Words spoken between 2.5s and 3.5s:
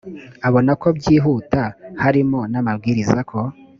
n amabwiriza ko